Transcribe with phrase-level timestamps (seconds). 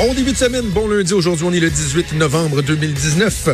[0.00, 1.12] Bon début de semaine, bon lundi.
[1.12, 3.50] Aujourd'hui, on est le 18 novembre 2019.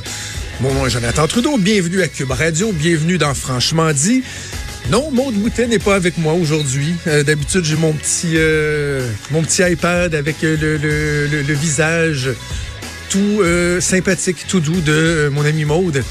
[0.61, 1.59] Mon nom est Jonathan Trudeau.
[1.59, 2.71] Bienvenue à Cube Radio.
[2.71, 4.23] Bienvenue dans Franchement dit.
[4.89, 6.95] Non, Maud Boutet n'est pas avec moi aujourd'hui.
[7.09, 12.31] Euh, D'habitude, j'ai mon petit euh, mon petit iPad avec euh, le, visage
[13.11, 13.43] tout
[13.81, 16.05] sympathique, tout doux de mon ami Maude.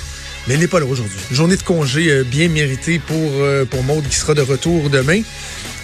[0.47, 1.17] Mais elle n'est pas là aujourd'hui.
[1.31, 3.31] Journée de congé bien méritée pour,
[3.69, 5.21] pour Maude qui sera de retour demain.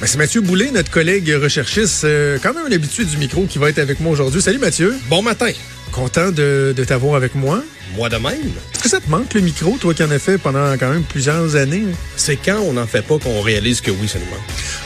[0.01, 3.59] Ben, c'est Mathieu Boulay, notre collègue recherchiste, euh, quand même un habitué du micro qui
[3.59, 4.41] va être avec moi aujourd'hui.
[4.41, 4.95] Salut Mathieu.
[5.09, 5.51] Bon matin.
[5.91, 7.63] Content de, de t'avoir avec moi.
[7.95, 8.33] Moi de même.
[8.73, 11.03] Est-ce que ça te manque le micro, toi qui en as fait pendant quand même
[11.03, 11.83] plusieurs années?
[12.15, 14.39] C'est quand on n'en fait pas qu'on réalise que oui, ça nous manque.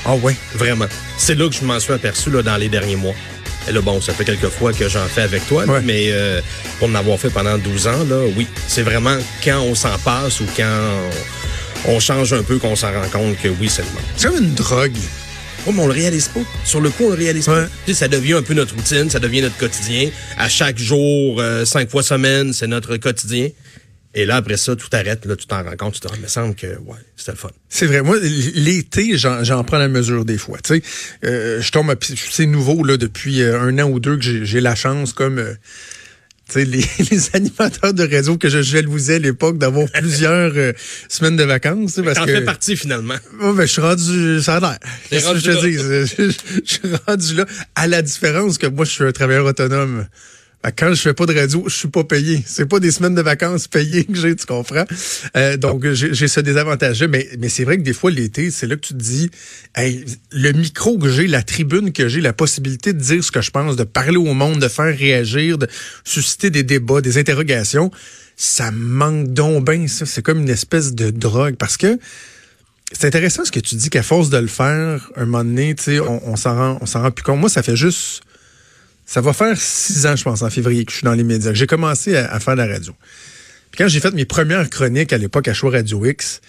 [0.05, 0.35] Ah ouais?
[0.55, 0.87] Vraiment.
[1.17, 3.15] C'est là que je m'en suis aperçu là, dans les derniers mois.
[3.69, 5.79] Et là, bon, ça fait quelques fois que j'en fais avec toi, Ouais.
[5.83, 6.41] mais euh,
[6.77, 8.47] pour en avoir fait pendant 12 ans, là, oui.
[8.67, 11.44] C'est vraiment quand on s'en passe ou quand on,
[11.87, 14.03] on change un peu qu'on s'en rend compte que oui, ça nous manque.
[14.17, 14.95] C'est comme une drogue.
[15.67, 16.41] Oh, mais on le réalise pas.
[16.63, 17.63] Sur le coup, on le réalise Ouais.
[17.63, 17.67] pas.
[17.85, 20.09] Tu sais, ça devient un peu notre routine, ça devient notre quotidien.
[20.37, 23.49] À chaque jour, euh, cinq fois semaine, c'est notre quotidien.
[24.17, 25.25] Et là, après ça, tout arrête.
[25.25, 25.95] Là, tu t'en rends compte.
[25.95, 27.49] Tu te Ah, il me semble que, ouais, c'était le fun.
[27.67, 28.01] C'est vrai.
[28.01, 30.57] Moi, l'été, j'en j'en prends la mesure des fois.
[30.63, 30.81] Tu sais,
[31.25, 31.93] euh, je tombe,
[32.31, 35.39] c'est nouveau là depuis euh, un an ou deux que j'ai j'ai la chance, comme
[35.39, 35.53] euh,
[36.55, 36.63] les,
[37.11, 40.73] les animateurs de radio que je jalousais à l'époque d'avoir plusieurs euh,
[41.09, 41.99] semaines de vacances.
[42.03, 43.15] Parce que fais partie, finalement.
[43.41, 44.77] Ouais, ben, je suis rendu, ça a l'air.
[45.77, 46.31] Je, je-
[46.63, 47.45] je suis rendu là.
[47.75, 50.05] À la différence que moi, je suis un travailleur autonome.
[50.71, 52.43] Que Quand je fais pas de radio, je suis pas payé.
[52.45, 54.85] C'est pas des semaines de vacances payées que j'ai, tu comprends?
[55.35, 57.07] Euh, donc, j'ai j'ai ce désavantage-là.
[57.07, 59.29] Mais, mais c'est vrai que des fois, l'été, c'est là que tu te dis,
[59.75, 63.41] hey, le micro que j'ai, la tribune que j'ai, la possibilité de dire ce que
[63.41, 65.67] je pense, de parler au monde, de faire réagir, de
[66.03, 67.91] susciter des débats, des interrogations,
[68.35, 70.05] ça manque donc bien, ça.
[70.05, 71.55] C'est comme une espèce de drogue.
[71.55, 71.99] Parce que,
[72.91, 75.83] c'est intéressant ce que tu dis qu'à force de le faire, un moment donné, tu
[75.83, 77.39] sais, on, on s'en rend, on s'en rend plus compte.
[77.39, 78.21] Moi, ça fait juste,
[79.05, 81.53] ça va faire six ans, je pense, en février, que je suis dans les médias.
[81.53, 82.93] J'ai commencé à, faire la radio.
[83.71, 86.41] Puis quand j'ai fait mes premières chroniques à l'époque à Choix Radio X,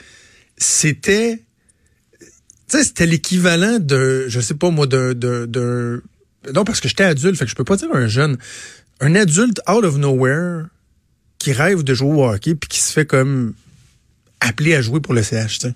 [0.57, 1.43] c'était,
[2.69, 6.03] c'était l'équivalent de, je sais pas moi, de-
[6.55, 8.39] non parce que j'étais adulte, fait que je peux pas dire un jeune,
[9.01, 10.67] un adulte out of nowhere
[11.39, 13.55] qui rêve de jouer au hockey puis qui se fait comme
[14.41, 15.75] appeler à jouer pour le CH, tu sais.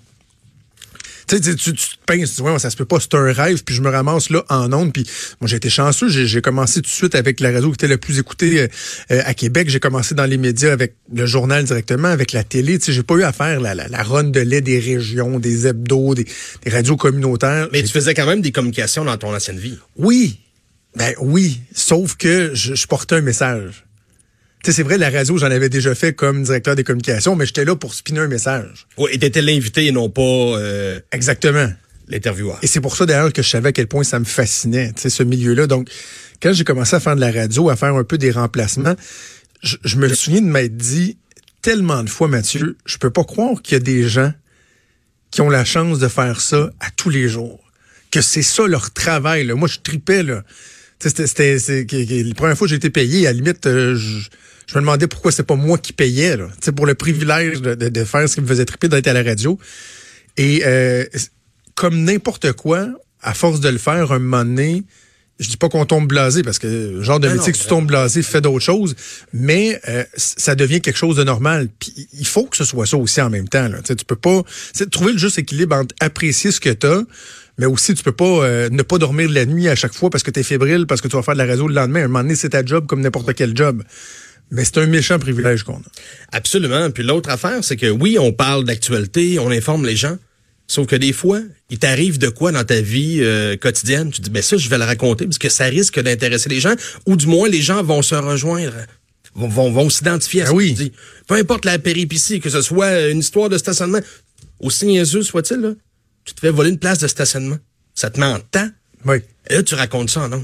[1.31, 3.63] Tu sais, tu, te pinces, tu dis, ouais, ça se peut pas, c'est un rêve,
[3.63, 5.05] puis je me ramasse là en ondes, puis
[5.39, 7.87] moi j'ai été chanceux, j'ai j'ai commencé tout de suite avec la radio qui était
[7.87, 8.67] la plus écoutée euh,
[9.11, 12.79] euh, à Québec, j'ai commencé dans les médias avec le journal directement, avec la télé,
[12.79, 15.39] tu sais, j'ai pas eu à faire la, la, la run de lait des régions,
[15.39, 16.25] des hebdos, des,
[16.63, 17.69] des radios communautaires.
[17.71, 19.77] Mais tu faisais quand même des communications dans ton ancienne vie.
[19.95, 20.37] oui,
[20.97, 23.85] ben oui, sauf que je, je portais un message.
[24.63, 27.45] Tu sais, c'est vrai, la radio, j'en avais déjà fait comme directeur des communications, mais
[27.45, 28.85] j'étais là pour spinner un message.
[28.97, 31.71] Oui, et t'étais l'invité et non pas euh, Exactement.
[32.07, 32.59] l'intervieweur.
[32.61, 35.01] Et c'est pour ça d'ailleurs que je savais à quel point ça me fascinait, tu
[35.01, 35.65] sais, ce milieu-là.
[35.65, 35.89] Donc,
[36.41, 38.95] quand j'ai commencé à faire de la radio, à faire un peu des remplacements,
[39.63, 41.17] je, je me souviens de m'être dit
[41.61, 44.31] tellement de fois, Mathieu, je peux pas croire qu'il y a des gens
[45.31, 47.59] qui ont la chance de faire ça à tous les jours.
[48.11, 49.45] Que c'est ça leur travail.
[49.45, 49.55] Là.
[49.55, 50.43] Moi, je tripais, là.
[50.99, 51.57] Tu sais, C'était,
[52.23, 54.27] la première fois que j'ai été payé, à la limite, euh, je,
[54.71, 56.47] je me demandais pourquoi c'est pas moi qui payais, là.
[56.61, 59.07] Tu sais, pour le privilège de, de- de faire ce qui me faisait triper d'être
[59.07, 59.59] à la radio.
[60.37, 61.05] Et euh,
[61.75, 62.87] comme n'importe quoi,
[63.21, 64.83] à force de le faire, un moment donné,
[65.39, 67.67] je dis pas qu'on tombe blasé, parce que le genre de métier non, que tu
[67.67, 68.95] tombes blasé fait d'autres choses,
[69.33, 71.67] mais euh, ça devient quelque chose de normal.
[71.79, 73.67] Puis il faut que ce soit ça aussi en même temps.
[73.67, 73.79] Là.
[73.81, 74.43] Tu peux pas
[74.91, 77.01] trouver le juste équilibre entre apprécier ce que tu as,
[77.57, 80.23] mais aussi tu peux pas euh, ne pas dormir la nuit à chaque fois parce
[80.23, 82.01] que tu es fébrile, parce que tu vas faire de la radio le lendemain.
[82.01, 83.83] À un moment donné, c'est ta job comme n'importe quel job.
[84.51, 85.81] Mais c'est un méchant privilège qu'on a.
[86.31, 86.91] Absolument.
[86.91, 90.17] Puis l'autre affaire, c'est que oui, on parle d'actualité, on informe les gens.
[90.67, 94.25] Sauf que des fois, il t'arrive de quoi dans ta vie euh, quotidienne, tu te
[94.25, 96.75] dis, ben ça, je vais le raconter parce que ça risque d'intéresser les gens,
[97.05, 98.73] ou du moins les gens vont se rejoindre,
[99.35, 100.73] vont, vont, vont s'identifier à Ah ce oui.
[100.73, 100.91] que tu dis.
[101.27, 103.99] Peu importe la péripétie, que ce soit une histoire de stationnement,
[104.59, 105.71] aussi niaiseux soit-il, là,
[106.23, 107.57] tu te fais voler une place de stationnement.
[107.93, 108.69] Ça te met en temps.
[109.05, 109.17] Oui.
[109.49, 110.43] Et là, tu racontes ça en.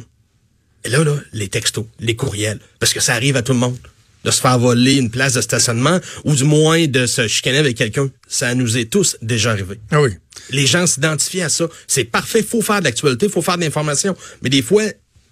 [0.84, 3.77] Et là, là, les textos, les courriels, parce que ça arrive à tout le monde.
[4.27, 7.77] De se faire voler une place de stationnement ou du moins de se chicaner avec
[7.77, 8.09] quelqu'un.
[8.27, 9.79] Ça nous est tous déjà arrivé.
[9.89, 10.09] Ah oui.
[10.50, 11.69] Les gens s'identifient à ça.
[11.88, 14.18] C'est parfait, faut faire de l'actualité, faut faire de l'information.
[14.41, 14.83] Mais des fois,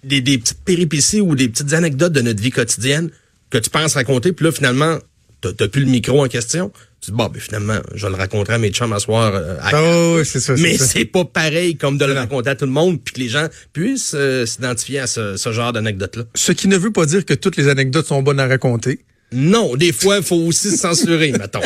[0.02, 3.10] des, des petites péripéties ou des petites anecdotes de notre vie quotidienne
[3.50, 4.98] que tu penses raconter, puis là, finalement,
[5.42, 6.72] t'as t'as plus le micro en question.
[7.00, 9.32] Tu dis, bon, ben finalement, je le raconterai à mes chums à soir.
[9.34, 10.56] euh, à oui, c'est ça.
[10.56, 13.20] c'est mais c'est pas pareil comme de le raconter à tout le monde puis que
[13.20, 16.24] les gens puissent euh, s'identifier à ce, ce genre d'anecdote-là.
[16.34, 19.00] Ce qui ne veut pas dire que toutes les anecdotes sont bonnes à raconter.
[19.32, 21.60] Non, des fois, il faut aussi se censurer, mettons.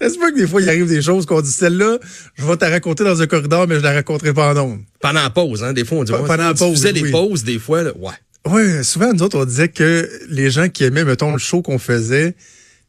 [0.00, 1.98] Est-ce pas que des fois, il arrive des choses qu'on dit, celle-là,
[2.36, 4.80] je vais te raconter dans un corridor, mais je la raconterai pas en ondes.
[5.00, 7.10] Pendant la pause, hein, des fois, on dit, ouais, pendant la tu pause, faisais des
[7.10, 8.12] pauses, des fois, là, ouais.
[8.46, 11.78] Ouais, souvent, nous autres, on disait que les gens qui aimaient, mettons, le show qu'on
[11.78, 12.34] faisait,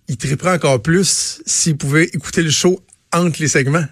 [0.08, 2.80] ils triperaient encore plus s'ils pouvaient écouter le show
[3.14, 3.86] entre les segments,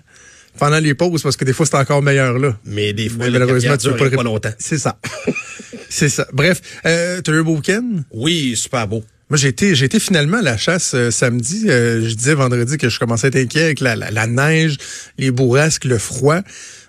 [0.60, 2.58] pendant les pauses, parce que des fois, c'est encore meilleur là.
[2.66, 4.54] Mais des fois, Mais malheureusement, tu peux pas pas, longtemps.
[4.60, 5.00] C'est ça.
[5.90, 6.28] c'est ça.
[6.34, 8.04] Bref, euh, t'as eu un beau week-end?
[8.12, 9.04] Oui, super beau.
[9.30, 11.66] Moi, j'ai été, j'ai été finalement à la chasse euh, samedi.
[11.68, 14.78] Euh, je disais vendredi que je commençais à être inquiet avec la, la, la neige,
[15.18, 16.42] les bourrasques, le froid.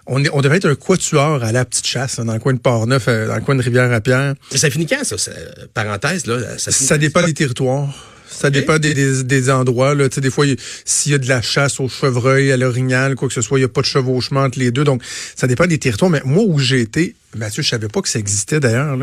[0.06, 2.52] On, est, on devait être un quatuor à la petite chasse, là, dans le coin
[2.52, 4.34] de Port-Neuf, euh, dans le coin de Rivière-à-Pierre.
[4.52, 5.16] Et ça finit quand, ça?
[5.16, 5.30] ça
[5.72, 6.58] parenthèse, là?
[6.58, 7.88] Ça, Ça dépend des territoires.
[8.34, 9.94] Ça dépend des, des, des endroits.
[9.94, 10.08] Là.
[10.08, 13.34] Des fois, il- s'il y a de la chasse au chevreuil, à l'orignal, quoi que
[13.34, 14.84] ce soit, il n'y a pas de chevauchement entre les deux.
[14.84, 15.02] Donc,
[15.36, 16.10] ça dépend des territoires.
[16.10, 18.98] Mais moi, où j'ai été, Mathieu, je savais pas que ça existait d'ailleurs.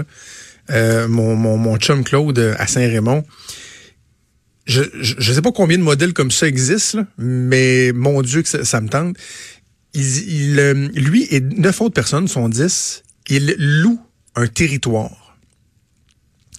[0.69, 3.23] Euh, mon, mon, mon chum Claude euh, à Saint-Raymond.
[4.67, 8.43] Je, je, je sais pas combien de modèles comme ça existent, là, mais mon Dieu
[8.43, 9.17] que ça, ça me tente.
[9.93, 13.03] Il, il, euh, lui et neuf autres personnes sont dix.
[13.27, 13.99] Ils louent
[14.35, 15.11] un territoire.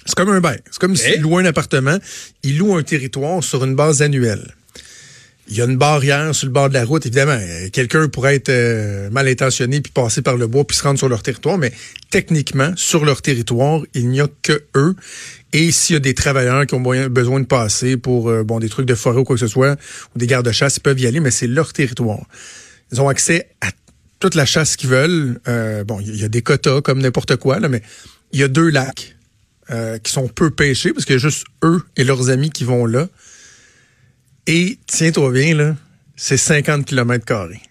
[0.04, 0.60] C'est comme un bail.
[0.70, 1.98] C'est comme s'il louait un appartement.
[2.42, 4.54] Il loue un territoire sur une base annuelle.
[5.48, 7.04] Il y a une barrière sur le bord de la route.
[7.04, 7.38] Évidemment,
[7.72, 11.08] quelqu'un pourrait être euh, mal intentionné puis passer par le bois puis se rendre sur
[11.08, 11.72] leur territoire, mais
[12.10, 14.94] techniquement, sur leur territoire, il n'y a que eux.
[15.52, 18.68] Et s'il y a des travailleurs qui ont besoin de passer pour euh, bon des
[18.68, 19.76] trucs de forêt ou quoi que ce soit,
[20.14, 22.24] ou des gardes-chasse, ils peuvent y aller, mais c'est leur territoire.
[22.92, 23.70] Ils ont accès à
[24.20, 25.40] toute la chasse qu'ils veulent.
[25.48, 27.82] Euh, bon, il y a des quotas comme n'importe quoi, là, mais
[28.32, 29.16] il y a deux lacs
[29.70, 32.64] euh, qui sont peu pêchés parce qu'il y a juste eux et leurs amis qui
[32.64, 33.08] vont là.
[34.46, 35.76] Et tiens-toi bien, là,
[36.16, 37.62] c'est 50 km carrés.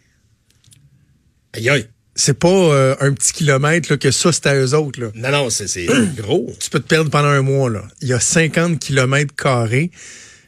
[1.54, 1.88] Aïe, aïe.
[2.16, 5.02] C'est pas euh, un petit kilomètre là, que ça, c'est à eux autres.
[5.02, 5.08] Là.
[5.16, 5.86] Non, non, c'est
[6.16, 6.54] gros.
[6.60, 7.70] Tu peux te perdre pendant un mois.
[7.70, 7.84] Là.
[8.02, 9.92] Il y a 50 km carrés.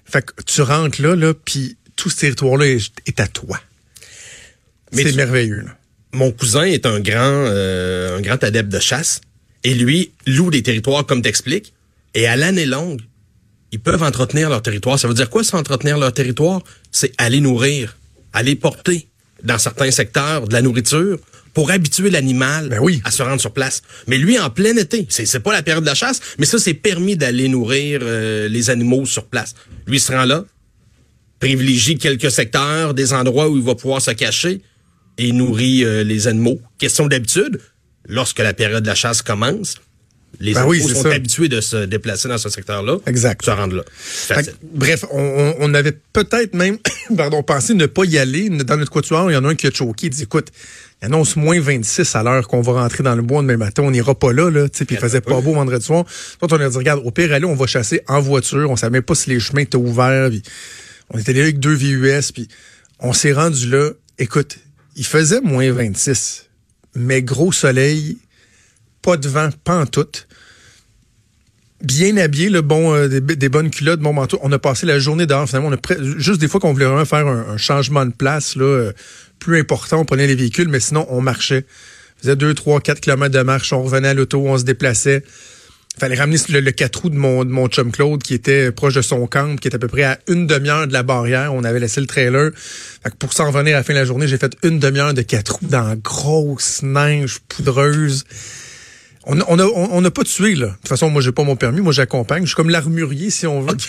[0.06, 3.60] Fait que tu rentres là, là puis tout ce territoire-là est, est à toi.
[4.92, 5.62] C'est merveilleux.
[5.62, 5.78] Là.
[6.14, 9.22] Mon cousin est un grand, euh, un grand adepte de chasse.
[9.64, 11.74] Et lui, loue des territoires, comme t'expliques.
[12.14, 13.02] Et à l'année longue,
[13.72, 15.00] ils peuvent entretenir leur territoire.
[15.00, 16.62] Ça veut dire quoi, ça, entretenir leur territoire?
[16.92, 17.98] C'est aller nourrir,
[18.34, 19.08] aller porter
[19.44, 21.18] dans certains secteurs de la nourriture
[21.54, 23.02] pour habituer l'animal Ben oui.
[23.04, 23.82] à se rendre sur place.
[24.08, 26.58] Mais lui, en plein été, c'est c'est pas la période de la chasse, mais ça,
[26.58, 29.54] c'est permis d'aller nourrir euh, les animaux sur place.
[29.86, 30.46] Lui, il se rend là,
[31.40, 34.62] privilégie quelques secteurs, des endroits où il va pouvoir se cacher
[35.18, 36.60] et nourrit euh, les animaux.
[36.80, 37.60] Question d'habitude,
[38.06, 39.78] lorsque la période de la chasse commence,
[40.40, 41.14] les Ben oui, sont ça.
[41.14, 42.98] habitués de se déplacer dans ce secteur-là.
[43.06, 43.46] Exact.
[43.46, 43.84] Se rendre là.
[43.96, 46.78] Fait bref, on, avait peut-être même
[47.18, 48.50] pardon, pensé ne pas y aller.
[48.50, 50.08] Dans notre quatuor, il y en a un qui a choqué.
[50.08, 50.48] Il dit, écoute,
[51.02, 53.84] il annonce moins 26 à l'heure qu'on va rentrer dans le bois demain matin.
[53.84, 54.68] On n'ira pas là, là.
[54.70, 56.04] Puis il faisait pas beau vendredi soir.
[56.42, 58.70] Donc, on a dit, regarde, au pire, allez, on va chasser en voiture.
[58.72, 60.30] On savait même pas si les chemins étaient ouverts.
[60.30, 60.42] Puis
[61.12, 62.32] on était allé avec deux VUS.
[62.34, 62.48] Puis
[63.00, 63.92] on s'est rendu là.
[64.18, 64.58] Écoute,
[64.96, 66.50] il faisait moins 26.
[66.96, 68.18] Mais gros soleil,
[69.02, 70.08] pas de vent, pas en tout
[71.84, 74.40] bien habillé, le bon, euh, des, bonnes culottes, bon manteau.
[74.42, 75.72] On a passé la journée dehors, finalement.
[76.18, 78.94] Juste des fois qu'on voulait vraiment faire un, un changement de place, là, euh,
[79.40, 81.66] plus important, on prenait les véhicules, mais sinon, on marchait.
[82.18, 85.24] On faisait 2, 3, 4 kilomètres de marche, on revenait à l'auto, on se déplaçait.
[85.98, 88.96] Fallait ramener le, le 4 roues de mon, de mon chum Claude qui était proche
[88.96, 91.54] de son camp, qui était à peu près à une demi-heure de la barrière.
[91.54, 92.52] On avait laissé le trailer.
[92.56, 95.14] Fait que pour s'en revenir à la fin de la journée, j'ai fait une demi-heure
[95.14, 98.26] de 4 roues dans la grosse neige poudreuse.
[99.26, 100.68] On n'a on a, on, a pas tué, là.
[100.68, 101.80] De toute façon, moi, j'ai pas mon permis.
[101.80, 102.44] Moi, j'accompagne.
[102.44, 103.78] Je suis comme l'armurier, si on veut.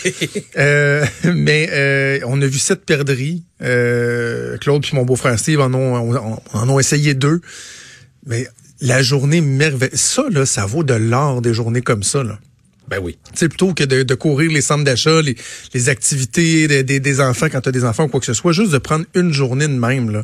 [0.57, 3.43] Euh, mais euh, on a vu sept perdrix.
[3.61, 7.41] Euh, Claude puis mon beau-frère Steve en ont, en, en ont essayé deux.
[8.25, 8.47] Mais
[8.81, 9.99] la journée merveilleuse.
[9.99, 12.39] Ça, là, ça vaut de l'or des journées comme ça, là.
[12.87, 13.17] Ben oui.
[13.33, 15.35] Tu sais, plutôt que de, de courir les centres d'achat, les,
[15.73, 18.33] les activités des- des- des enfants quand tu as des enfants ou quoi que ce
[18.35, 20.23] soit, juste de prendre une journée de même, là,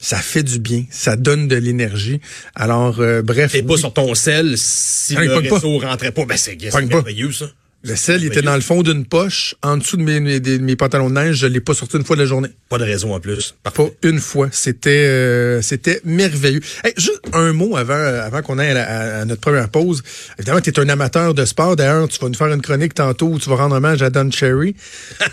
[0.00, 2.20] ça fait du bien, ça donne de l'énergie.
[2.56, 3.52] Alors, euh, bref.
[3.52, 5.54] Pas oui, sur ton sel si Ah, le pogne pas.
[5.54, 6.24] réseau rentrait pas.
[6.26, 6.80] Ben c'est pas.
[6.82, 7.46] merveilleux, ça.
[7.84, 11.10] Le sel, il était dans le fond d'une poche, en dessous de mes, mes, pantalons
[11.10, 12.48] de neige, je l'ai pas sorti une fois de la journée.
[12.68, 13.54] Pas de réseau en plus.
[13.62, 13.84] Parfait.
[14.00, 14.48] Pas une fois.
[14.52, 16.60] C'était euh, c'était merveilleux.
[16.82, 20.02] Hey, juste un mot avant, avant qu'on aille à, la- à notre première pause.
[20.38, 21.76] Évidemment, tu es un amateur de sport.
[21.76, 24.30] D'ailleurs, tu vas nous faire une chronique tantôt où tu vas rendre hommage à Don
[24.30, 24.74] Cherry.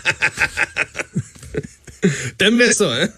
[2.38, 3.08] T'aimais ça, hein?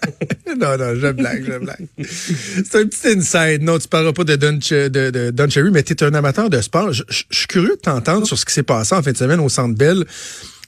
[0.59, 1.87] non, non, je blague, je blague.
[2.03, 3.61] C'est un petit inside.
[3.61, 6.49] Non, tu parleras pas de Don, Che- de, de Cherry, mais tu es un amateur
[6.49, 6.93] de sport.
[6.93, 9.49] Je, suis curieux de t'entendre sur ce qui s'est passé en fin de semaine au
[9.49, 10.05] Centre Bell.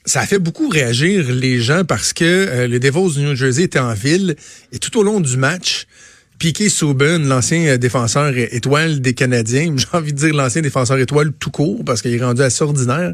[0.04, 3.64] Ça a fait beaucoup réagir les gens parce que euh, les Devils du New Jersey
[3.64, 4.36] étaient en ville
[4.72, 5.86] et tout au long du match,
[6.38, 11.32] Piquet Souben, l'ancien euh, défenseur étoile des Canadiens, j'ai envie de dire l'ancien défenseur étoile
[11.32, 13.12] tout court parce qu'il est rendu assez ordinaire,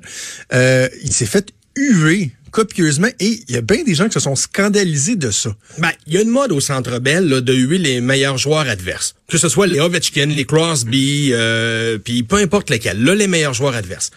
[0.52, 4.20] euh, il s'est fait huer copieusement et il y a bien des gens qui se
[4.20, 5.54] sont scandalisés de ça.
[5.78, 8.68] Ben, il y a une mode au Centre Bell là, de huer les meilleurs joueurs
[8.68, 9.16] adverses.
[9.28, 13.02] Que ce soit les Ovechkin, les Crosby, euh, puis peu importe lesquels.
[13.02, 14.12] Là, les meilleurs joueurs adverses.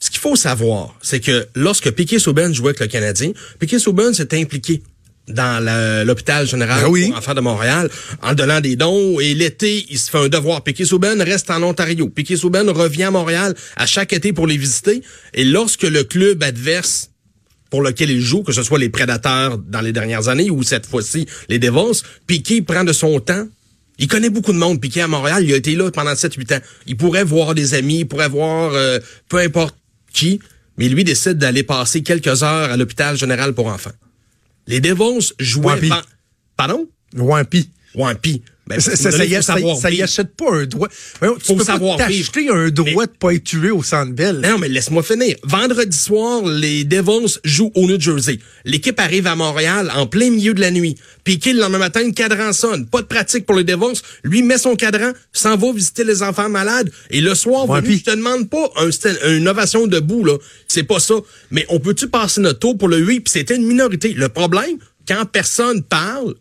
[0.00, 4.14] Ce qu'il faut savoir, c'est que lorsque Piquet Souben jouait avec le Canadien, Piquet Souben
[4.14, 4.82] s'était impliqué
[5.28, 5.62] dans
[6.04, 7.08] l'hôpital général Ben oui.
[7.08, 7.90] pour enfants de Montréal
[8.22, 11.62] en donnant des dons et l'été il se fait un devoir Piquet Souben reste en
[11.62, 15.00] Ontario Piquet Souben revient à Montréal à chaque été pour les visiter
[15.32, 17.11] et lorsque le club adverse
[17.72, 20.84] pour lequel il joue, que ce soit les Prédateurs dans les dernières années ou cette
[20.84, 23.48] fois-ci les Devils, Piquet prend de son temps?
[23.98, 25.42] Il connaît beaucoup de monde, Piquet à Montréal.
[25.42, 26.60] Il a été là pendant 7-8 ans.
[26.86, 28.98] Il pourrait voir des amis, il pourrait voir euh,
[29.30, 29.74] peu importe
[30.12, 30.38] qui,
[30.76, 33.96] mais lui décide d'aller passer quelques heures à l'hôpital général pour enfants.
[34.66, 35.72] Les Devils jouaient...
[35.72, 35.90] Wampi.
[36.58, 36.86] Pardon?
[37.16, 37.70] Wampi.
[37.94, 38.42] Wampi.
[38.76, 40.88] Ben, Ça, y faut ça, achète pas un droit.
[41.20, 44.12] Voyons, tu Faut peux savoir pas t'acheter un droit de pas être tué au Centre
[44.12, 44.40] Bell.
[44.42, 45.36] Non, mais laisse-moi finir.
[45.44, 48.38] Vendredi soir, les Devils jouent au New Jersey.
[48.64, 50.96] L'équipe arrive à Montréal en plein milieu de la nuit.
[51.24, 52.86] Piqué le lendemain matin, le cadran sonne.
[52.86, 54.00] Pas de pratique pour les Devils.
[54.24, 56.90] Lui met son cadran, s'en va visiter les enfants malades.
[57.10, 58.90] Et le soir, Ouais, venu, je te demande pas un,
[59.36, 60.36] une ovation debout, là.
[60.66, 61.14] C'est pas ça.
[61.50, 63.20] Mais on peut-tu passer notre tour pour le 8?
[63.20, 64.14] Puis c'était une minorité.
[64.14, 66.34] Le problème, quand personne parle,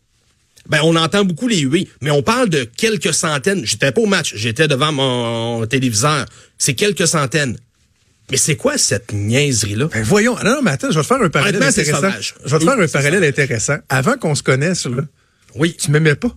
[0.70, 3.66] ben, on entend beaucoup les huées, mais on parle de quelques centaines.
[3.66, 6.26] J'étais pas au match, j'étais devant mon téléviseur.
[6.58, 7.58] C'est quelques centaines.
[8.30, 9.88] Mais c'est quoi cette niaiserie-là?
[9.92, 10.36] Ben voyons.
[10.44, 11.96] Non, non, mais attends, je vais te faire un parallèle intéressant.
[11.96, 12.36] sauvage.
[12.46, 13.78] Je vais te faire un parallèle intéressant.
[13.90, 15.04] Avant qu'on se connaisse, là,
[15.56, 15.76] Oui.
[15.78, 16.34] tu m'aimais pas.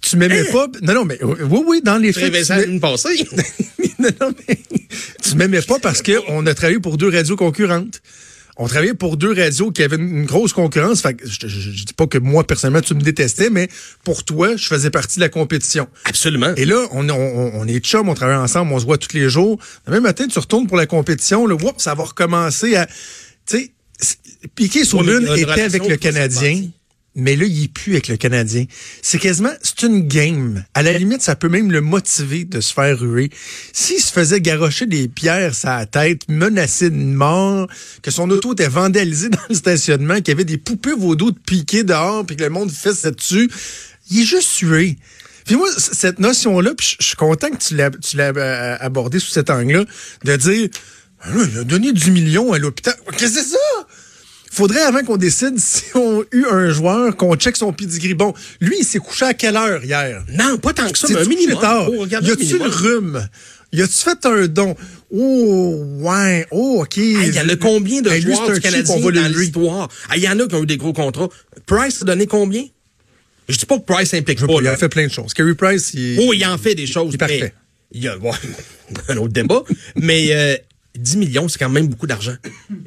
[0.00, 0.52] Tu m'aimais Hein?
[0.52, 0.66] pas.
[0.82, 2.32] Non, non, mais oui, oui, dans les faits.
[2.32, 3.28] tu ça passée?
[3.98, 4.58] non, non, mais
[5.22, 8.00] tu m'aimais pas parce que on a travaillé pour deux radios concurrentes.
[8.58, 11.00] On travaillait pour deux radios qui avaient une grosse concurrence.
[11.00, 13.68] Fait que je, je, je dis pas que moi, personnellement, tu me détestais, mais
[14.04, 15.88] pour toi, je faisais partie de la compétition.
[16.04, 16.54] Absolument.
[16.56, 19.28] Et là, on, on, on est chum, on travaille ensemble, on se voit tous les
[19.30, 19.58] jours.
[19.86, 22.86] Le même matin, tu retournes pour la compétition, là, whoop, ça va recommencer à.
[22.86, 22.92] Tu
[23.46, 23.72] sais,
[24.54, 26.68] Piqué Ouais, mais Souben il y a une était avec le Canadien.
[27.14, 28.64] Mais là, il plus avec le Canadien.
[29.02, 30.64] C'est quasiment, c'est une game.
[30.72, 33.28] À la limite, ça peut même le motiver de se faire ruer.
[33.74, 37.68] S'il se faisait garrocher des pierres sur la tête, menacé de mort,
[38.02, 41.38] que son auto était vandalisée dans le stationnement, qu'il y avait des poupées vaudou de
[41.38, 43.50] piqué dehors, puis que le monde fessait dessus,
[44.10, 44.96] il est juste sué.
[45.44, 49.18] Puis moi, cette notion-là, puis je suis content que tu l'as tu l'as euh, abordé
[49.18, 49.84] sous cet angle-là,
[50.24, 50.68] de dire,
[51.20, 52.94] Ah il a donné 10 millions à l'hôpital.
[53.18, 53.86] Qu'est-ce que c'est ça?
[54.54, 58.12] Faudrait, avant qu'on décide si on a eu un joueur, qu'on check son pedigree.
[58.12, 60.22] Bon, lui, il s'est couché à quelle heure hier?
[60.28, 61.58] Non, pas tant que ça, mais un minimum.
[61.58, 61.86] tard?
[61.90, 63.28] Regarder Y le a-tu le rhume?
[63.72, 64.76] Y a-tu fait un don?
[65.10, 66.46] Oh, ouais.
[66.50, 66.98] Oh, OK.
[66.98, 69.88] Hey, Il y en a combien de Hey, joueurs du Canadien va dans l'histoire?
[70.14, 71.30] Il y en a qui ont eu des gros contrats.
[71.64, 72.64] Price a donné combien?
[73.48, 74.52] Je dis pas que Price implique pas.
[74.60, 75.32] il a fait plein de choses.
[75.32, 76.18] Kerry Price, il...
[76.20, 77.08] Oh, il en fait des choses.
[77.08, 77.54] Il est parfait.
[77.92, 78.32] Il y a bon,
[79.08, 79.62] un autre débat.
[79.96, 80.56] mais euh,
[80.96, 82.34] 10 millions, c'est quand même beaucoup d'argent.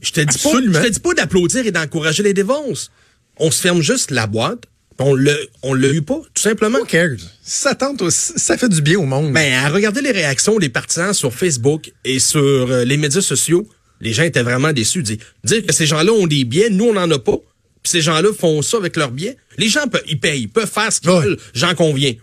[0.01, 2.91] Je te dis pas, je te dis pas d'applaudir et d'encourager les dévonces.
[3.37, 4.63] On se ferme juste la boîte.
[4.97, 6.79] On le, on l'a eu pas, tout simplement.
[6.79, 7.17] Who cares?
[7.43, 9.33] Ça tente, ça fait du bien au monde.
[9.33, 13.67] Ben, à regarder les réactions des partisans sur Facebook et sur euh, les médias sociaux,
[13.99, 15.03] les gens étaient vraiment déçus.
[15.03, 17.35] Dire, dire que ces gens-là ont des billets, nous, on n'en a pas,
[17.83, 19.35] puis ces gens-là font ça avec leurs billets.
[19.57, 21.21] Les gens, peuvent, ils payent, ils peuvent faire ce qu'ils Ouais.
[21.25, 22.13] veulent, j'en conviens.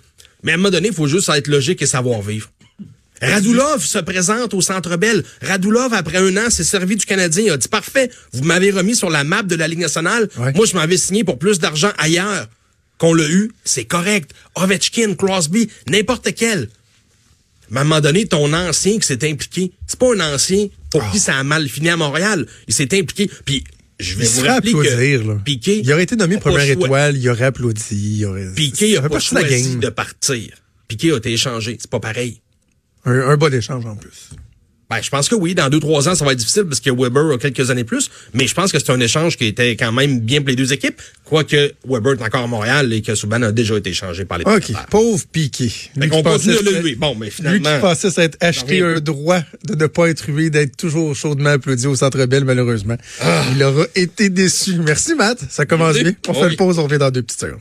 [0.43, 2.51] Mais à un moment donné, il faut juste être logique et savoir vivre.
[3.23, 5.23] Radulov se présente au Centre Bell.
[5.41, 7.45] Radulov, après un an, s'est servi du Canadien.
[7.45, 10.29] Il a dit, parfait, vous m'avez remis sur la map de la Ligue nationale.
[10.37, 10.53] Ouais.
[10.55, 12.49] Moi, je m'avais signé pour plus d'argent ailleurs.
[12.99, 14.33] Qu'on l'a eu, c'est correct.
[14.55, 16.69] Ovechkin, Crosby, n'importe quel.
[17.71, 21.11] Mais à un moment donné, ton ancien qui s'est impliqué, c'est pas un ancien pour
[21.11, 22.47] qui ça a mal fini à Montréal.
[22.69, 23.31] Il s'est impliqué.
[23.45, 23.65] Puis,
[23.99, 25.35] je vais il vous rappeler applaudir, que là.
[25.45, 25.81] Piqué...
[25.83, 28.19] il aurait été nommé pas première étoile, il aurait applaudi.
[28.19, 28.53] Il aurait...
[28.55, 30.55] Piqué ça a pas la choisi de partir.
[30.89, 31.79] Piqué a été échangé.
[31.81, 32.41] C'est pas pareil.
[33.05, 34.31] Un, un bas d'échange en plus.
[34.91, 36.91] Ben, je pense que oui, dans deux, trois ans, ça va être difficile parce que
[36.91, 39.91] Weber a quelques années plus, mais je pense que c'est un échange qui était quand
[39.91, 43.41] même bien pour les deux équipes, quoique Weber est encore à Montréal et que Subban
[43.41, 45.71] a déjà été échangé par les OK, pauvre Piqué.
[45.71, 46.95] Fait Lui qui continue de le.
[46.97, 50.51] Bon, mais Lui qui finalement, pensait s'être acheté un droit de ne pas être rué,
[50.51, 52.99] d'être toujours chaudement applaudi au Centre Bell, malheureusement.
[53.55, 54.75] Il aura été déçu.
[54.79, 55.39] Merci, Matt.
[55.49, 56.13] Ça commence bien.
[56.29, 57.61] On Oh fait une pause, on revient dans deux petites secondes.